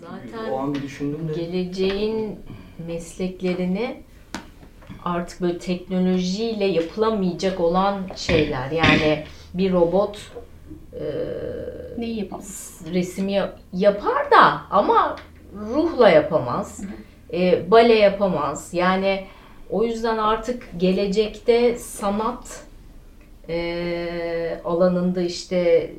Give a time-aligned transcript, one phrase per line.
[0.00, 1.32] Zaten o an bir düşündüm de.
[1.40, 2.38] geleceğin
[2.86, 4.02] mesleklerini
[5.04, 8.70] artık böyle teknolojiyle yapılamayacak olan şeyler.
[8.70, 10.18] Yani bir robot
[10.92, 11.04] e,
[11.98, 12.80] Neyi yapamaz?
[12.92, 15.16] resmi yap- yapar da ama
[15.54, 16.80] ruhla yapamaz.
[17.32, 18.68] E, bale yapamaz.
[18.72, 19.24] Yani
[19.70, 22.64] o yüzden artık gelecekte sanat
[23.48, 25.92] e, alanında işte e,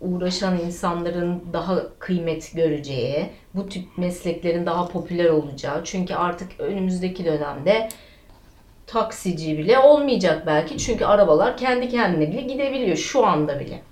[0.00, 5.84] uğraşan insanların daha kıymet göreceği, bu tip mesleklerin daha popüler olacağı.
[5.84, 7.88] Çünkü artık önümüzdeki dönemde
[8.86, 10.78] taksici bile olmayacak belki.
[10.78, 13.82] Çünkü arabalar kendi kendine bile gidebiliyor şu anda bile.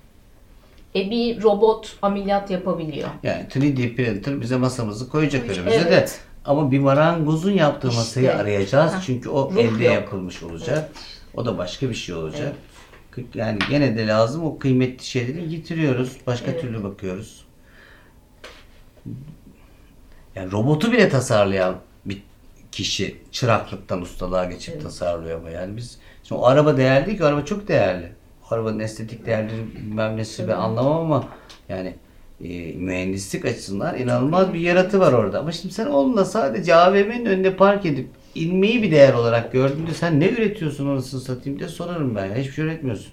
[0.95, 3.09] E bir robot ameliyat yapabiliyor.
[3.23, 5.85] Yani 3D printer bize masamızı koyacak önümüze de.
[5.87, 6.19] Evet.
[6.45, 8.37] Ama bir marangozun yaptığı masayı İşte.
[8.37, 8.93] arayacağız.
[8.93, 8.99] Heh.
[9.05, 9.93] Çünkü o Ruh elde yok.
[9.93, 10.91] yapılmış olacak.
[11.33, 12.55] O da başka bir şey olacak.
[13.33, 16.17] Yani gene de lazım o kıymetli şeyleri getiriyoruz.
[16.27, 17.45] Başka türlü bakıyoruz.
[20.35, 22.23] Yani robotu bile tasarlayan bir
[22.71, 27.27] kişi çıraklıktan ustalığa geçip tasarlıyor ama yani biz şimdi o araba değerli değil ki o
[27.27, 28.11] araba çok değerli.
[28.43, 31.27] O arabanın estetik değerleri bilmem nesi ben anlamam ama
[31.69, 31.95] yani
[32.43, 35.39] e, mühendislik açısından inanılmaz bir yaratı var orada.
[35.39, 38.07] Ama şimdi sen onunla sadece AVM'nin önünde park edip
[38.39, 42.35] inmeyi bir değer olarak gördüğünde sen ne üretiyorsun orasını satayım diye sorarım ben.
[42.35, 43.11] Hiçbir şey üretmiyorsun.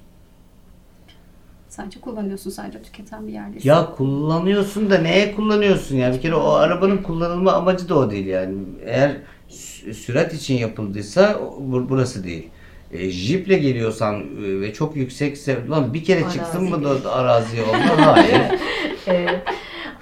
[1.68, 3.68] Sadece kullanıyorsun, sadece tüketen bir yerdesin.
[3.68, 6.12] Ya kullanıyorsun da neye kullanıyorsun ya?
[6.12, 8.54] Bir kere o arabanın kullanılma amacı da o değil yani.
[8.84, 9.16] Eğer
[9.50, 12.48] sü- sürat için yapıldıysa burası değil.
[12.92, 17.62] E, jiple geliyorsan e, ve çok yüksekse lan bir kere çıksın mı da da araziye
[17.62, 17.98] olmaz?
[17.98, 18.40] Hayır.
[19.06, 19.42] Evet.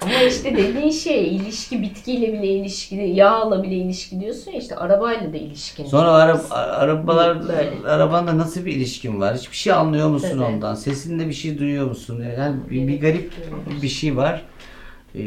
[0.05, 5.33] Ama işte dediğin şey ilişki bitkiyle bile ilişkili, yağla bile ilişki diyorsun ya işte arabayla
[5.33, 5.85] da ilişkin.
[5.85, 7.87] Sonra ara, arabalar Böyle.
[7.87, 9.37] arabanla nasıl bir ilişkin var?
[9.37, 10.43] Hiçbir şey anlıyor musun Tabii.
[10.43, 10.75] ondan?
[10.75, 12.23] Sesinde bir şey duyuyor musun?
[12.39, 13.33] Yani bir, bir garip
[13.81, 14.45] bir şey var.
[15.15, 15.21] Ee,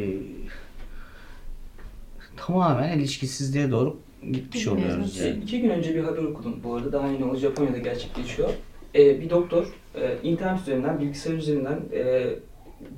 [2.36, 3.96] tamamen ilişkisizliğe doğru
[4.32, 5.16] gitmiş oluyoruz.
[5.16, 5.38] Yani.
[5.42, 6.92] iki gün önce bir haber okudum bu arada.
[6.92, 8.48] Daha yeni o Japonya'da gerçekleşiyor.
[8.94, 12.26] E, bir doktor e, internet üzerinden, bilgisayar üzerinden e,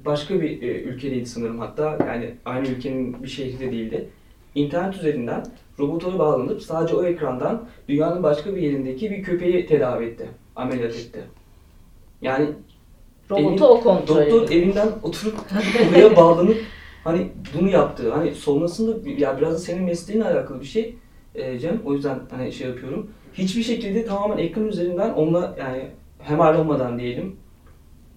[0.05, 1.99] başka bir e, ülkedeydi sanırım hatta.
[2.07, 4.09] Yani aynı ülkenin bir şehri de değildi.
[4.55, 5.47] İnternet üzerinden
[5.79, 10.29] robota bağlanıp sadece o ekrandan dünyanın başka bir yerindeki bir köpeği tedavi etti.
[10.57, 11.21] Ameliyat etti.
[12.23, 12.47] Yani
[13.31, 14.51] Robotu evin- o kontrol Doktor ediyor.
[14.51, 15.35] evinden oturup
[15.91, 16.59] oraya bağlanıp
[17.05, 18.12] hani bunu yaptı.
[18.12, 20.95] Hani sonrasında ya biraz da senin mesleğinle alakalı bir şey
[21.35, 21.81] e, Cem.
[21.85, 23.11] O yüzden hani şey yapıyorum.
[23.35, 25.87] Hiçbir şekilde tamamen ekran üzerinden onunla yani
[26.19, 27.37] hemal olmadan diyelim.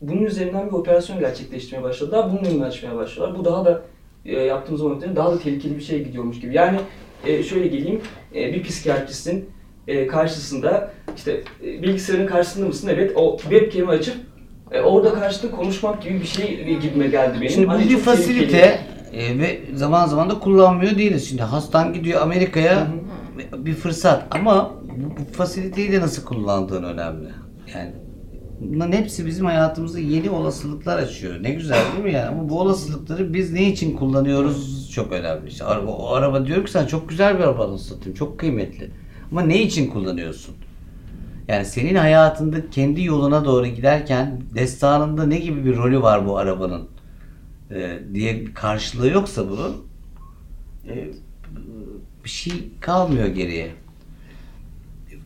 [0.08, 2.30] Bunun üzerinden bir operasyon gerçekleştirmeye başladılar.
[2.32, 3.36] Bunun önünü açmaya başladılar.
[3.40, 3.82] Bu daha da
[4.26, 6.56] e, yaptığımız monitörün daha da tehlikeli bir şey gidiyormuş gibi.
[6.56, 6.80] Yani
[7.26, 8.02] e, şöyle geleyim.
[8.36, 9.50] E, bir psikiyatristin
[9.88, 12.90] e, karşısında işte e, bilgisayarın karşısında mısın?
[12.94, 13.12] Evet.
[13.16, 14.16] O webcam'i açıp
[14.72, 17.50] e, orada karşılıklı konuşmak gibi bir şey gibime geldi benim.
[17.50, 18.04] Şimdi bu Hani bir tehlikeli.
[18.04, 18.80] fasilite
[19.14, 21.30] e, ve zaman zaman da kullanmıyor değiliz.
[21.30, 22.88] Şimdi hastan gidiyor Amerika'ya
[23.58, 27.28] bir fırsat ama bu, bu fasiliteyi de nasıl kullandığın önemli.
[27.76, 27.92] Yani
[28.60, 31.44] bunların hepsi bizim hayatımızda yeni olasılıklar açıyor.
[31.44, 32.30] Ne güzel değil mi yani?
[32.30, 35.50] Ama bu olasılıkları biz ne için kullanıyoruz çok önemli.
[35.50, 38.92] İşte araba, o araba diyor ki sen çok güzel bir araba satayım, çok kıymetli.
[39.32, 40.56] Ama ne için kullanıyorsun?
[41.48, 46.88] Yani senin hayatında kendi yoluna doğru giderken destanında ne gibi bir rolü var bu arabanın
[47.72, 49.76] e, diye bir karşılığı yoksa bunun
[50.88, 51.08] e,
[52.24, 53.72] bir şey kalmıyor geriye.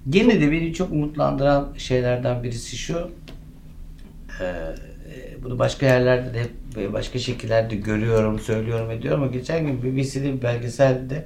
[0.10, 3.12] Gene de beni çok umutlandıran şeylerden birisi şu.
[4.42, 9.84] e, e, bunu başka yerlerde de hep başka şekillerde görüyorum, söylüyorum, ediyorum ama geçen gün
[9.84, 11.26] BBC'de bir belgeselde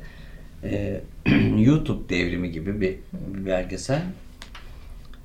[0.64, 1.02] e,
[1.58, 4.02] YouTube devrimi gibi bir, bir belgesel.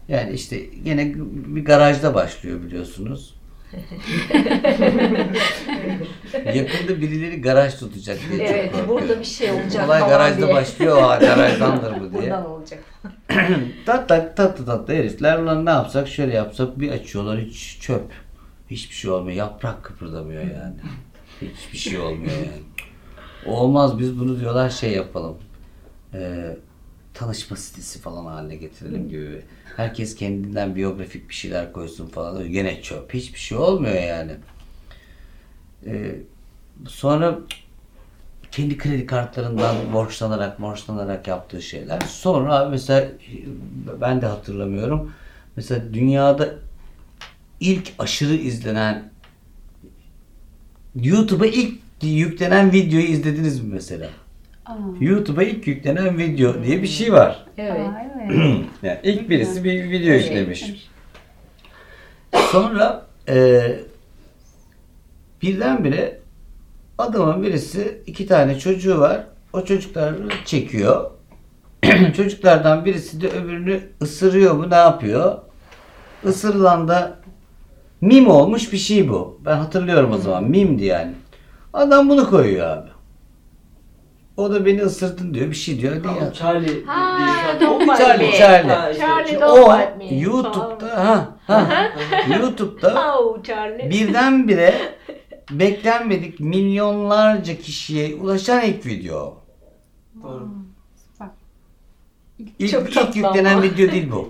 [0.09, 1.15] Yani işte yine
[1.47, 3.36] bir garajda başlıyor biliyorsunuz.
[6.54, 9.09] Yakında birileri garaj tutacak diye Evet çok korkuyorum.
[9.09, 10.54] burada bir şey olacak Olay garajda diye.
[10.54, 12.12] başlıyor, ha garajdandır bu diye.
[12.12, 12.78] Buradan olacak.
[13.87, 18.04] tatlı tatlı tatlı herifler ulan ne yapsak şöyle yapsak bir açıyorlar hiç çöp.
[18.70, 19.37] Hiçbir şey olmuyor.
[19.37, 20.75] Yaprak kıpırdamıyor yani.
[21.43, 22.62] Hiçbir şey olmuyor yani.
[23.46, 25.37] Olmaz biz bunu diyorlar şey yapalım.
[26.14, 26.56] Ee,
[27.19, 29.43] tanışma sitesi falan haline getirelim gibi.
[29.77, 32.53] Herkes kendinden biyografik bir şeyler koysun falan.
[32.53, 33.15] Gene çöp.
[33.15, 34.33] Hiçbir şey olmuyor yani.
[35.87, 36.17] Ee,
[36.89, 37.39] sonra
[38.53, 42.01] kendi kredi kartlarından borçlanarak borçlanarak yaptığı şeyler.
[42.01, 43.09] Sonra mesela
[44.01, 45.13] ben de hatırlamıyorum.
[45.57, 46.55] Mesela dünyada
[47.61, 49.11] ilk aşırı izlenen
[50.95, 54.11] YouTube'a ilk yüklenen videoyu izlediniz mi mesela?
[54.67, 57.47] Aa, YouTube'a ilk yüklenen video diye bir şey var.
[57.59, 57.87] Evet.
[58.83, 60.25] Yani ilk birisi bir video Evet.
[60.25, 60.89] yüklemiş.
[62.35, 63.63] Sonra e,
[65.43, 66.21] birdenbire
[66.99, 69.25] Adamın birisi iki tane çocuğu var.
[69.53, 71.11] O çocukları çekiyor.
[72.17, 75.39] Çocuklardan birisi de öbürünü ısırıyor mu ne yapıyor?
[76.25, 77.19] Isırılan da
[78.01, 79.41] mim olmuş bir şey bu.
[79.45, 80.45] Ben hatırlıyorum o zaman.
[80.45, 81.13] Mimdi yani.
[81.73, 82.89] Adam bunu koyuyor abi.
[84.37, 85.50] O da beni ısırdın diyor.
[85.50, 85.97] Bir şey diyor.
[86.05, 86.33] Hadi ya.
[86.33, 87.19] Charlie Ha,
[87.61, 88.33] bite Charlie.
[88.33, 88.69] Charlie.
[88.73, 89.03] Ha, işte.
[89.03, 89.79] Charlie O.
[90.11, 91.93] YouTube'da ha, ha
[92.41, 93.91] YouTube'da Oh Charlie.
[93.91, 94.75] birdenbire
[95.50, 99.43] beklenmedik milyonlarca kişiye ulaşan ilk video.
[100.23, 100.49] Doğru.
[101.12, 101.29] Süper.
[102.59, 104.29] İlk, Çok ilk yüklenen video değil bu.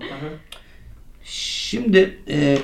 [1.25, 2.59] Şimdi e,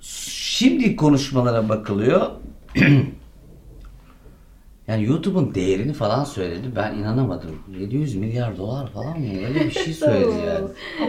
[0.00, 2.30] şimdi konuşmalara bakılıyor.
[4.88, 6.66] yani YouTube'un değerini falan söyledi.
[6.76, 7.50] Ben inanamadım.
[7.80, 9.26] 700 milyar dolar falan mı?
[9.48, 10.68] Öyle bir şey söyledi yani.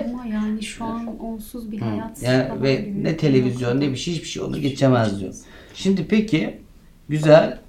[0.09, 2.23] Ama yani şu an onsuz bir hayat.
[2.23, 3.03] Yani ve gibi.
[3.03, 5.33] ne televizyon ne bir şey hiçbir şey onu geçemez diyor.
[5.73, 6.61] Şimdi peki
[7.09, 7.59] güzel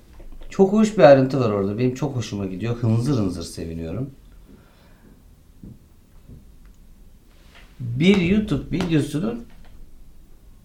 [0.50, 1.78] çok hoş bir ayrıntı var orada.
[1.78, 2.76] Benim çok hoşuma gidiyor.
[2.76, 4.10] Hınzır hınzır seviniyorum.
[7.80, 9.46] Bir YouTube videosunun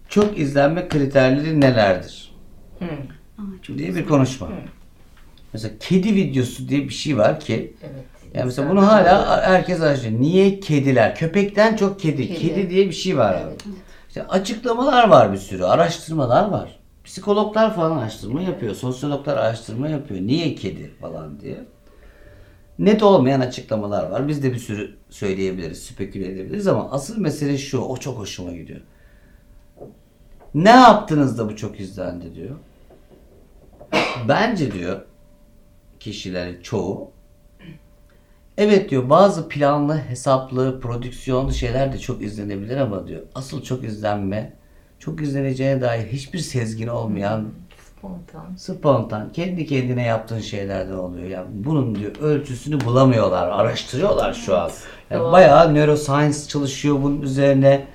[0.10, 2.36] çok izlenme kriterleri nelerdir?
[2.80, 2.86] Hı,
[3.38, 4.50] Aa, çok diye bir konuşma.
[5.54, 8.06] Mesela kedi videosu diye bir şey var ki evet.
[8.34, 10.22] yani mesela bunu hala herkes araştırıyor.
[10.22, 11.16] Niye kediler?
[11.16, 12.28] Köpekten çok kedi.
[12.28, 12.40] Kedi.
[12.40, 13.42] Kedi, diye bir şey var abi.
[13.48, 13.62] Evet.
[14.08, 16.80] İşte açıklamalar var bir sürü, araştırmalar var.
[17.04, 20.22] Psikologlar falan araştırma yapıyor, sosyologlar araştırma yapıyor.
[20.22, 21.58] Niye kedi falan diye.
[22.80, 24.28] Net olmayan açıklamalar var.
[24.28, 28.82] Biz de bir sürü söyleyebiliriz, speküle edebiliriz ama asıl mesele şu, o çok hoşuma gidiyor.
[30.54, 32.56] Ne yaptınız da bu çok izlendi diyor.
[34.28, 35.02] Bence diyor
[36.02, 37.12] kişilerin çoğu
[38.58, 44.54] Evet diyor bazı planlı, hesaplı, prodüksiyonlu şeyler de çok izlenebilir ama diyor asıl çok izlenme,
[45.00, 47.48] çok izleneceğine dair hiçbir sezgin olmayan
[47.98, 48.56] Spontan.
[48.58, 51.28] spontan, kendi kendine yaptığın şeylerden oluyor.
[51.28, 54.72] Yani bunun diyor ölçüsünü bulamıyorlar, araştırıyorlar şu an.
[55.10, 57.86] Yani bayağı neuroscience çalışıyor bunun üzerine.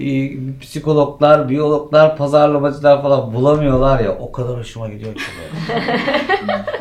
[0.00, 4.18] Ee, Psikologlar, biyologlar, pazarlamacılar falan bulamıyorlar ya.
[4.18, 5.20] O kadar hoşuma gidiyor ki.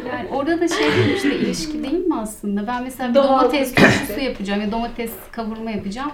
[0.09, 2.67] Yani orada da şey değil işte ilişki değil mi aslında?
[2.67, 6.11] Ben mesela bir domates turşusu yapacağım ya domates kavurma yapacağım.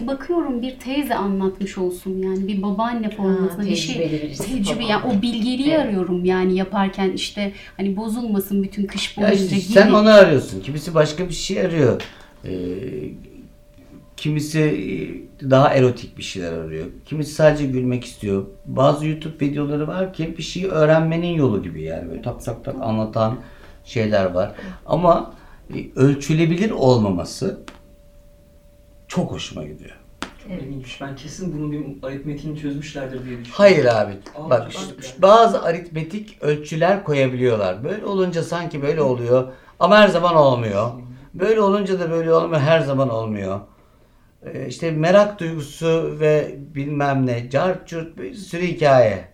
[0.00, 4.08] Bakıyorum bir teyze anlatmış olsun yani bir babaanne formatında bir şey.
[4.36, 5.86] Tecrübe yani o bilgeliği Evet.
[5.86, 9.72] arıyorum yani yaparken işte hani bozulmasın bütün kış Ya boyunca işte gibi.
[9.72, 10.60] sen onu arıyorsun.
[10.60, 12.02] Kimisi başka bir şey arıyor.
[12.44, 12.50] Ee,
[14.16, 16.86] kimisi e, daha erotik bir şeyler arıyor.
[17.04, 18.44] Kimisi sadece gülmek istiyor.
[18.66, 22.74] Bazı YouTube videoları var ki bir şeyi öğrenmenin yolu gibi yani böyle tak tak tak
[22.80, 23.38] anlatan
[23.84, 24.52] şeyler var.
[24.86, 25.34] Ama
[25.74, 27.60] e, ölçülebilir olmaması
[29.08, 29.96] çok hoşuma gidiyor.
[30.60, 31.00] İlginç.
[31.00, 33.52] Ben kesin bunun bir aritmetiğini çözmüşlerdir diye düşünüyorum.
[33.52, 34.12] Hayır abi.
[34.38, 37.84] Aa, Bak işte bazı aritmetik ölçüler koyabiliyorlar.
[37.84, 40.90] Böyle olunca sanki böyle oluyor ama her zaman olmuyor.
[41.34, 43.60] Böyle olunca da böyle olmuyor her zaman olmuyor.
[44.54, 49.24] Ee, işte merak duygusu ve bilmem ne, cart curt bir sürü hikaye.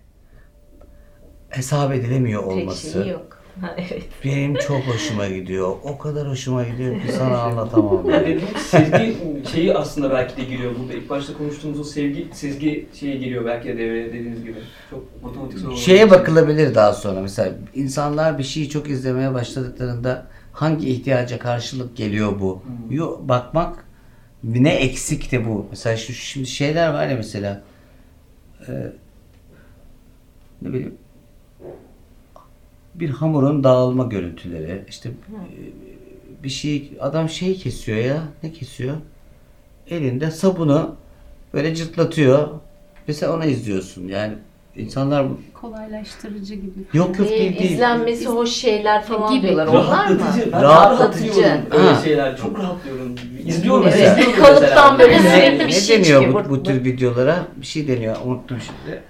[1.48, 2.92] Hesap edilemiyor Tek olması.
[2.92, 3.38] şeyi yok.
[3.60, 4.02] Ha, evet.
[4.24, 5.76] Benim çok hoşuma gidiyor.
[5.84, 8.10] O kadar hoşuma gidiyor ki sana anlatamam.
[8.10, 9.16] Ya dediğim sevgi
[9.52, 10.92] şeyi aslında belki de giriyor burada.
[10.92, 14.58] İlk başta konuştuğumuz o sevgi, sezgi şeye giriyor belki de devreye dediğiniz gibi.
[14.90, 15.78] Çok matematik olarak.
[15.78, 22.40] Şeye bakılabilir daha sonra mesela insanlar bir şeyi çok izlemeye başladıklarında hangi ihtiyaca karşılık geliyor
[22.40, 22.62] bu?
[22.90, 23.84] Yo, bakmak
[24.44, 25.66] ne eksik de bu.
[25.70, 27.62] Mesela şu şimdi şeyler var ya mesela
[28.68, 28.72] e,
[30.62, 30.94] ne bileyim
[32.94, 35.12] bir hamurun dağılma görüntüleri işte e,
[36.42, 38.96] bir şey adam şey kesiyor ya ne kesiyor?
[39.88, 40.96] Elinde sabunu
[41.54, 42.48] böyle cırtlatıyor
[43.08, 44.08] ve sen onu izliyorsun.
[44.08, 44.34] Yani
[44.76, 46.70] insanlar Kolaylaştırıcı gibi.
[46.92, 47.70] Yok yok değil değil.
[47.70, 49.42] İzlenmesi hoş şeyler falan Gibi.
[49.42, 49.66] diyorlar.
[49.66, 50.18] Onlar mı?
[50.20, 50.52] Rahatlatıcı.
[50.52, 51.60] Rahatlatıcı.
[51.70, 52.02] öyle Ha.
[52.04, 52.36] şeyler.
[52.36, 53.14] Çok rahatlıyorum.
[53.46, 54.36] İzliyorum Evet, mesela.
[54.46, 56.44] kalıptan böyle sürekli bir ne şey deniyor çıkıyor.
[56.44, 57.46] bu, bu tür videolara?
[57.56, 58.16] Bir şey deniyor.
[58.24, 59.02] Unuttum şimdi.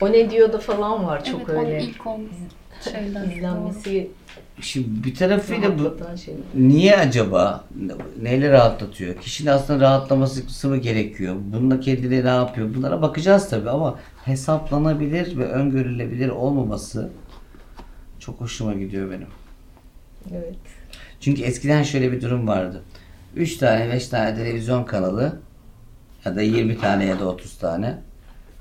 [0.00, 1.78] O ne diyordu falan var çok evet, öyle.
[1.78, 2.20] o ilk on
[2.92, 3.36] şeyler.
[3.36, 4.10] İzlenmesi
[4.60, 6.34] Şimdi bir tarafıyla bu şey.
[6.54, 7.64] niye acaba?
[8.22, 9.16] Neyle rahatlatıyor?
[9.16, 11.36] Kişinin aslında rahatlaması mı gerekiyor?
[11.38, 12.74] Bununla kendine ne yapıyor?
[12.74, 17.10] Bunlara bakacağız tabii ama hesaplanabilir ve öngörülebilir olmaması
[18.18, 19.26] çok hoşuma gidiyor benim.
[20.32, 20.54] Evet.
[21.20, 22.82] Çünkü eskiden şöyle bir durum vardı.
[23.36, 25.40] 3 tane 5 tane televizyon kanalı
[26.24, 27.98] ya da 20 tane ya da 30 tane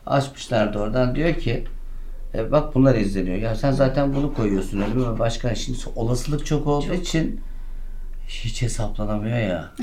[0.05, 1.65] açmışlardı oradan diyor ki
[2.33, 3.37] e, bak bunlar izleniyor.
[3.37, 5.19] Ya sen zaten bunu koyuyorsun öyle mi?
[5.19, 7.41] Başka şimdi olasılık çok olduğu için
[8.27, 9.71] hiç hesaplanamıyor ya.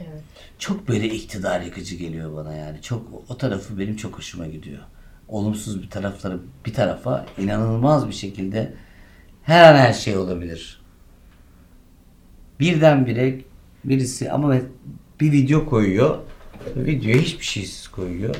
[0.00, 0.22] Evet.
[0.58, 2.82] Çok böyle iktidar yıkıcı geliyor bana yani.
[2.82, 4.82] Çok o tarafı benim çok hoşuma gidiyor.
[5.28, 8.74] olumsuz bir tarafları bir tarafa inanılmaz bir şekilde
[9.42, 10.82] her an her şey olabilir.
[12.60, 13.40] Birdenbire
[13.84, 14.54] birisi ama
[15.20, 16.18] bir video koyuyor.
[16.76, 18.34] Videoya hiçbir şeysiz koyuyor.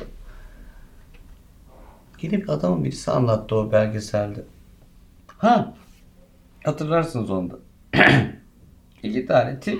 [2.21, 4.43] Yine bir adamın birisi anlattı o belgeselde.
[5.27, 5.73] Ha
[6.63, 7.57] hatırlarsınız onu da.
[9.03, 9.79] İki tane tip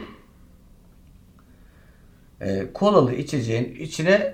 [2.42, 4.34] e, kolalı içeceğin içine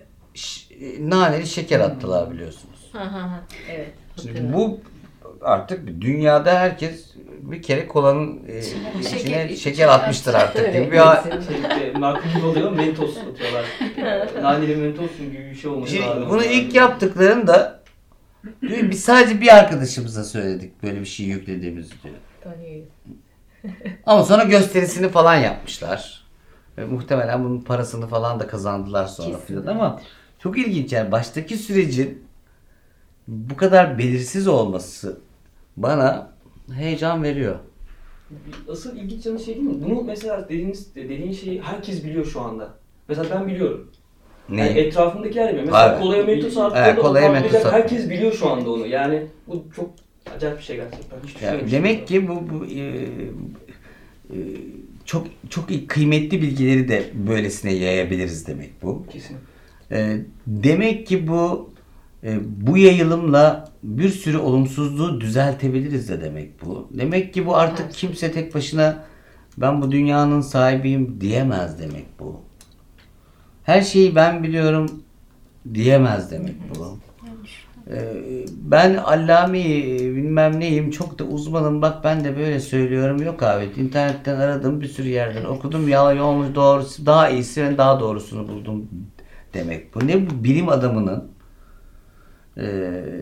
[0.82, 2.90] e, naneli şeker attılar biliyorsunuz.
[2.94, 3.44] Ha ha ha.
[3.70, 3.94] Evet.
[4.22, 4.80] Şimdi bu
[5.42, 11.80] artık dünyada herkes bir kere kolanın e, içine Şeker- şeker, atmıştır artık Evet, gibi bir
[11.80, 13.66] Şey, marka gibi oluyor mentos atıyorlar.
[14.42, 17.82] Naneli mentos gibi bir şey olması Şimdi bunu ilk yaptıklarında
[18.62, 22.16] diyor, biz sadece bir arkadaşımıza söyledik böyle bir şey yüklediğimizi diyor.
[24.06, 26.22] Ama sonra gösterisini falan yapmışlar.
[26.78, 30.02] Ve muhtemelen bunun parasını falan da kazandılar sonra filan ama
[30.40, 32.24] çok ilginç yani baştaki sürecin
[33.28, 35.22] bu kadar belirsiz olması
[35.84, 36.32] bana
[36.74, 37.56] heyecan veriyor.
[38.72, 39.84] Asıl ilginç yanı şey değil mi?
[39.84, 42.74] Bunu mesela dediğiniz dediğin şeyi herkes biliyor şu anda.
[43.08, 43.92] Mesela ben biliyorum.
[44.50, 44.62] Ne?
[44.62, 45.66] Yani etrafımdakiler biliyor.
[45.66, 46.02] Mesela Evet.
[46.02, 47.72] kolaya mentos attığında Evet, o kolaya attı.
[47.72, 48.88] herkes biliyor şu anda onu.
[48.88, 49.90] Yani bu çok
[50.36, 51.18] acayip bir şey gerçekten.
[51.28, 51.72] Hiç Ya düşünmemiştim.
[51.72, 54.38] demek ki bu, bu e, e,
[55.06, 59.06] çok çok kıymetli bilgileri de böylesine yayabiliriz demek bu.
[59.12, 59.38] Kesin.
[59.92, 61.71] E, demek ki bu e,
[62.46, 66.90] bu yayılımla bir sürü olumsuzluğu düzeltebiliriz de demek bu.
[66.92, 69.04] Demek ki bu artık kimse tek başına
[69.58, 72.42] ben bu dünyanın sahibiyim diyemez demek bu.
[73.64, 75.04] Her şeyi ben biliyorum
[75.74, 76.98] diyemez demek bu.
[77.92, 81.82] Ee, ben allameyim bilmem neyim çok da uzmanım.
[81.82, 83.22] Bak ben de böyle söylüyorum.
[83.22, 85.88] Yok abi internetten aradım bir sürü yerden okudum.
[85.90, 88.90] Ya yolmuş doğrusu daha iyisi ben daha doğrusunu buldum
[89.54, 90.08] demek bu.
[90.08, 91.32] Ne bu bilim adamının
[92.62, 92.66] e,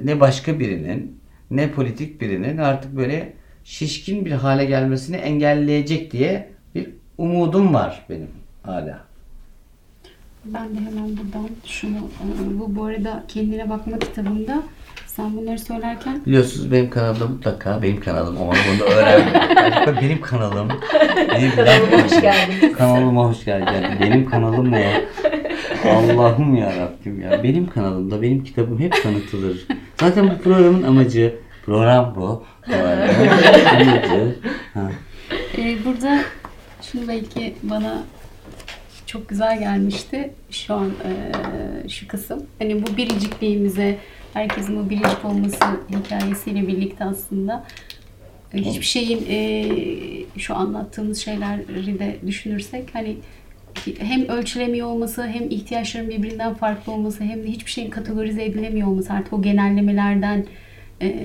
[0.04, 1.20] ne başka birinin
[1.52, 8.30] ne politik birinin artık böyle şişkin bir hale gelmesini engelleyecek diye bir umudum var benim
[8.64, 9.00] hala.
[10.46, 11.98] Ben de hemen buradan şunu,
[12.60, 14.64] bu bu arada kendine bakma kitabında
[15.08, 19.98] sen bunları söylerken Biliyorsunuz benim kanalımda mutlaka benim kanalım ama bunu da öğrenmedim.
[20.02, 20.70] benim kanalım.
[21.36, 22.78] Benim Kanalıma hoş geldiniz.
[22.78, 24.00] Kanalıma hoş geldin.
[24.00, 25.02] Benim kanalım ne ya?
[25.86, 27.44] Allah'ım ya Rabbim ya.
[27.44, 29.68] Benim kanalımda benim kitabım hep tanıtılır.
[30.00, 32.44] Zaten bu programın amacı program bu.
[33.74, 34.36] Amacı.
[34.74, 34.92] Ha.
[35.58, 36.20] e, burada
[36.82, 38.04] şunu belki bana
[39.06, 40.90] çok güzel gelmişti şu an
[41.86, 42.44] e, şu kısım.
[42.60, 43.98] Hani bu biricikliğimize,
[44.34, 45.60] herkesin bu biricik olması
[45.90, 47.66] hikayesiyle birlikte aslında
[48.54, 53.18] hiçbir şeyin e, şu anlattığımız şeyleri de düşünürsek hani
[54.00, 59.14] hem ölçülemiyor olması hem ihtiyaçların birbirinden farklı olması hem de hiçbir şeyin kategorize edilemiyor olması
[59.14, 60.46] artık o genellemelerden
[61.02, 61.16] e,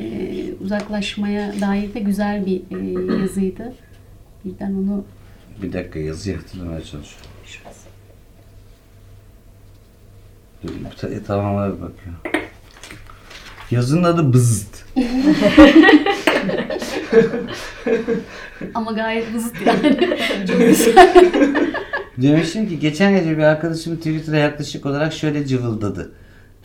[0.60, 3.74] uzaklaşmaya dair de güzel bir e, yazıydı.
[4.44, 5.04] Birden onu
[5.62, 7.30] Bir dakika yazıyı hatırlamaya çalışıyorum.
[10.62, 12.20] Dur, ta- Tamam abi bakıyorum.
[13.70, 14.84] Yazının adı Bızıt.
[18.74, 19.98] ama gayet basit yani.
[20.46, 20.94] Çok güzel.
[22.18, 26.12] Demiştim ki geçen gece bir arkadaşım Twitter'a yaklaşık olarak şöyle cıvıldadı.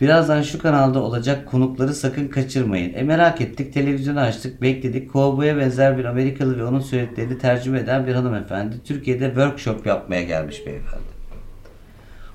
[0.00, 2.94] Birazdan şu kanalda olacak konukları sakın kaçırmayın.
[2.94, 5.12] E merak ettik, televizyonu açtık, bekledik.
[5.12, 10.66] Kovboya benzer bir Amerikalı ve onun söylediklerini tercüme eden bir hanımefendi Türkiye'de workshop yapmaya gelmiş
[10.66, 11.10] beyefendi.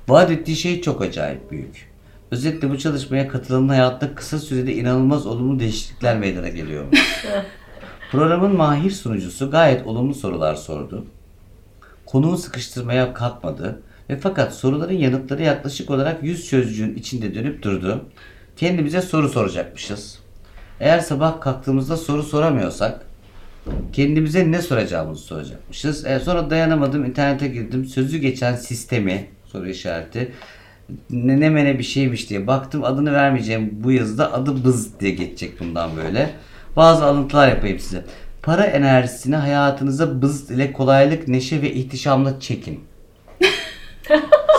[0.07, 1.89] Vaat ettiği şey çok acayip büyük.
[2.31, 7.25] Özetle bu çalışmaya katılanın hayatta kısa sürede inanılmaz olumlu değişiklikler meydana geliyormuş.
[8.11, 11.05] Programın mahir sunucusu gayet olumlu sorular sordu.
[12.05, 18.05] Konuğu sıkıştırmaya kalkmadı ve fakat soruların yanıtları yaklaşık olarak 100 sözcüğün içinde dönüp durdu.
[18.57, 20.19] Kendimize soru soracakmışız.
[20.79, 23.05] Eğer sabah kalktığımızda soru soramıyorsak
[23.93, 26.05] kendimize ne soracağımızı soracakmışız.
[26.05, 30.31] E, sonra dayanamadım internete girdim sözü geçen sistemi soru işareti
[31.09, 35.97] ne mene bir şeymiş diye baktım adını vermeyeceğim bu yazıda adı bız diye geçecek bundan
[35.97, 36.29] böyle.
[36.75, 38.03] Bazı alıntılar yapayım size.
[38.45, 42.83] Para enerjisini hayatınıza bız ile kolaylık, neşe ve ihtişamla çekin.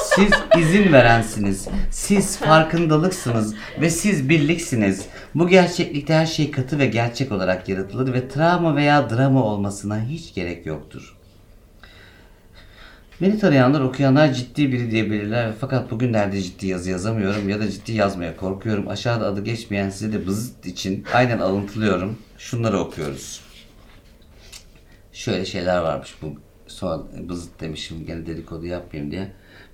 [0.03, 1.69] Siz izin verensiniz.
[1.91, 5.07] Siz farkındalıksınız ve siz birliksiniz.
[5.35, 10.35] Bu gerçeklikte her şey katı ve gerçek olarak yaratılır ve travma veya drama olmasına hiç
[10.35, 11.17] gerek yoktur.
[13.21, 18.37] Beni tanıyanlar, okuyanlar ciddi biri diyebilirler fakat bugünlerde ciddi yazı yazamıyorum ya da ciddi yazmaya
[18.37, 18.89] korkuyorum.
[18.89, 22.19] Aşağıda adı geçmeyen size de bızıt için aynen alıntılıyorum.
[22.39, 23.46] Şunları okuyoruz.
[25.17, 26.35] Şöyle şeyler varmış bu
[26.67, 29.33] son bızıt demişim gene dedikodu yapmayayım diye.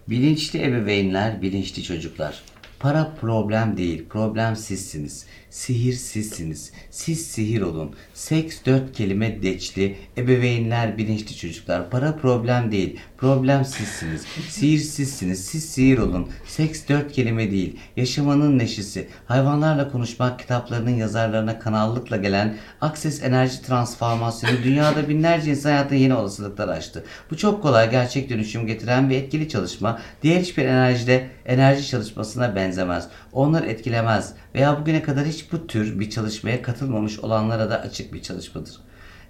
[0.09, 2.43] Bilinçli ebeveynler, bilinçli çocuklar.
[2.83, 4.09] Para problem değil.
[4.09, 5.27] Problem sizsiniz.
[5.51, 6.73] Sihir sizsiniz.
[6.91, 7.95] Siz sihir olun.
[8.15, 9.97] Seks dört kelime deçli.
[10.17, 11.91] Ebeveynler bilinçli çocuklar.
[11.91, 13.01] Para problem değil.
[13.19, 14.25] Problem sizsiniz.
[14.49, 15.45] Sihir sizsiniz.
[15.45, 16.29] Siz sihir olun.
[16.47, 17.77] Seks dört kelime değil.
[17.97, 19.09] Yaşamanın neşesi.
[19.27, 26.69] Hayvanlarla konuşmak kitaplarının yazarlarına kanallıkla gelen Akses enerji transformasyonu dünyada binlerce insan hayatına yeni olasılıklar
[26.69, 27.05] açtı.
[27.31, 33.09] Bu çok kolay gerçek dönüşüm getiren ve etkili çalışma diğer hiçbir enerjide enerji çalışmasına benzemez.
[33.33, 38.23] Onları etkilemez veya bugüne kadar hiç bu tür bir çalışmaya katılmamış olanlara da açık bir
[38.23, 38.77] çalışmadır.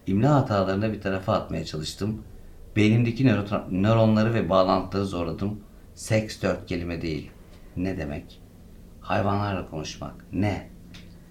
[0.07, 2.23] İmla hatalarını bir tarafa atmaya çalıştım.
[2.77, 5.61] Beynimdeki nöro- nöronları ve bağlantıları zorladım.
[5.95, 7.31] Seks dört kelime değil.
[7.77, 8.41] Ne demek?
[9.01, 10.15] Hayvanlarla konuşmak.
[10.33, 10.69] Ne?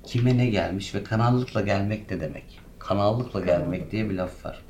[0.04, 2.60] Kime ne gelmiş ve kanallıkla gelmek ne demek?
[2.80, 4.62] Kanallıkla gelmek diye bir laf var.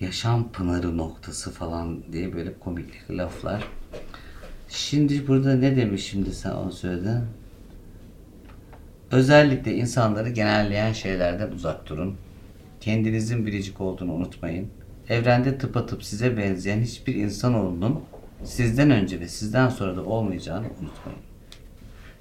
[0.00, 3.64] Yaşam pınarı noktası falan diye böyle komik laflar.
[4.68, 7.20] Şimdi burada ne demiş şimdi sen onu söyledin?
[9.10, 12.16] Özellikle insanları genelleyen şeylerden uzak durun.
[12.80, 14.68] Kendinizin biricik olduğunu unutmayın.
[15.08, 18.00] Evrende tıpatıp size benzeyen hiçbir insanoğlunun
[18.44, 21.20] sizden önce ve sizden sonra da olmayacağını unutmayın.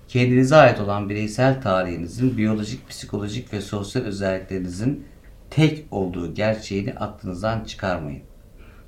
[0.08, 5.06] Kendinize ait olan bireysel tarihinizin biyolojik, psikolojik ve sosyal özelliklerinizin
[5.50, 8.22] tek olduğu gerçeğini aklınızdan çıkarmayın.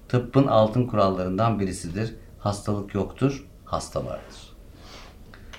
[0.10, 2.16] Tıbbın altın kurallarından birisidir.
[2.44, 4.54] Hastalık yoktur, hasta vardır.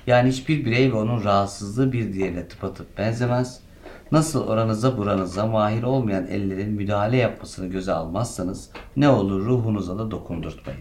[0.07, 3.61] Yani hiçbir birey ve onun rahatsızlığı bir diğerine tıpatıp benzemez.
[4.13, 10.81] Nasıl oranıza buranıza mahir olmayan ellerin müdahale yapmasını göze almazsanız ne olur ruhunuza da dokundurtmayın.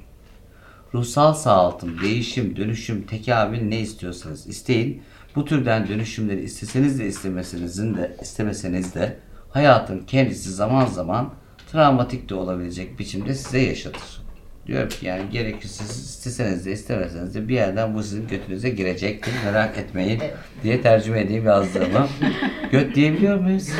[0.93, 5.03] Ruhsal sağaltım, değişim, dönüşüm, tekamül ne istiyorsanız isteyin.
[5.36, 9.19] Bu türden dönüşümleri isteseniz de istemesenizin de istemeseniz de
[9.50, 11.33] hayatın kendisi zaman zaman
[11.72, 14.23] travmatik de olabilecek biçimde size yaşatır.
[14.67, 19.34] Diyorum ki yani gerekirse isteseniz de istemeseniz de bir yerden bu sizin götünüze girecektir.
[19.46, 20.22] Merak etmeyin
[20.63, 22.08] diye tercüme edeyim yazdığımı.
[22.72, 23.70] Göt diyebiliyor muyuz?